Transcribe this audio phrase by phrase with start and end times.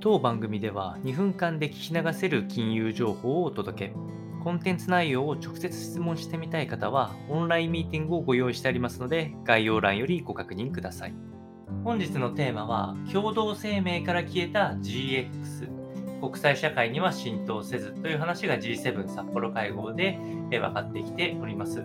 [0.00, 3.94] 当番組では2分間で聞き流せる金融情報をお届け。
[4.44, 11.14] コンテンツ内容を直接質問してみたい方は、オンラインミーティングをご用意してありますので、概要欄よりご確認ください。
[11.82, 15.68] 本日のテーマは、共同声明から消えた GX。
[16.20, 20.18] 国際社会には浸透せずという話が G7 札幌会合で
[20.50, 21.84] 分かってきております。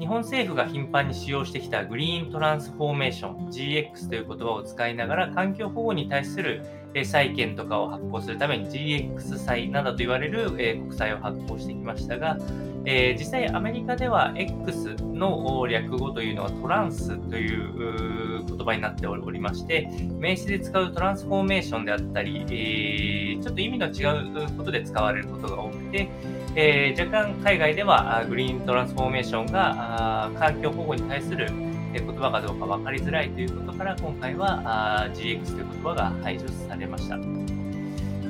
[0.00, 12.38] 日本政府が頻繁に使用してきたグリーントランスフォーメーション GX という言葉を使いながら環境保護に対する債券とかを発行するために GX 債などと言われる国債を発行してきましたが、
[12.84, 26.08] え、実際アメリカでは X の略語というのはトランスという言葉になっておりまして、名詞で使うトランスフォーメーションであったり、え、ちょっと意味の違うことで使われることが多くて、
[26.56, 31.50] え、若干海外ではグリーントランスフォーメーションが環境保護に対する
[31.98, 37.18] 言葉かどうか分かりづらいということから今回は GX という言葉が排除されました。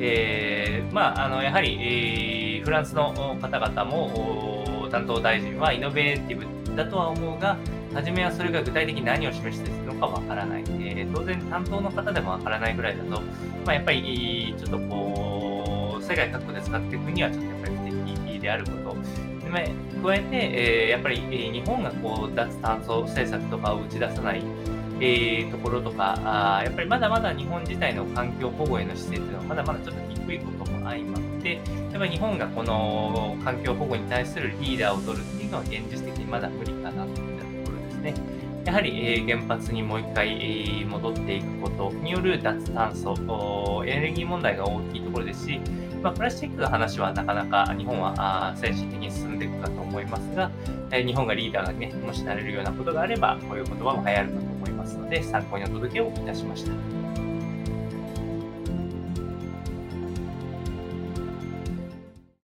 [0.00, 7.56] えー、まあ、あのやはり、えー、フランスの方々も担当大臣はイノベーティブだとは思うが、
[7.92, 19.27] 初めはそれが具体的に何を示しているのかわからない、えー、当然担当の方でもわからないぐらいだと、まあ、やっぱりちょっとこう世界各国で使っていくにはちょっとやっぱり不適であること。
[19.48, 24.42] 加えて、えー、やっぱり、え、日本がこう脱炭素政策とかを打ち出さない、
[25.00, 26.18] えー、ところとか
[26.58, 38.47] あ、やっぱりまだまだ日本自体の環境保護への姿勢というのはまだまだちょっと低いことも相まって、やっぱり日本がこの環境保護に対するリーダーを取るっていうのは現実的にまだ無理かなといったところですね。
[38.68, 43.14] やはり、え、原発にもう一回、戻っていくことによる脱炭素、
[43.86, 45.58] エネルギー問題が大きいところですし、
[46.02, 50.50] まあ、プラスチックの話はなかなか日本は精神的に進んでいくかと思いますが、
[50.90, 57.27] え、日本がリーダーがね、もしなれるようなことがあれば、こういう言葉も流行るかと思いますので、参考にお届けをいたしました。